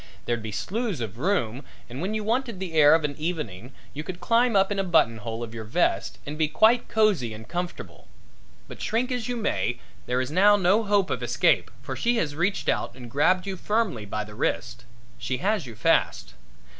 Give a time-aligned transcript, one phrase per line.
[0.25, 4.03] There'd be slews of room and when you wanted the air of an evening you
[4.03, 8.07] could climb up in a buttonhole of your vest and be quite cosy and comfortable.
[8.67, 9.77] But shrink as you may,
[10.07, 13.55] there is now no hope of escape, for she has reached out and grabbed you
[13.55, 14.85] firmly by the wrist.
[15.19, 16.33] She has you fast.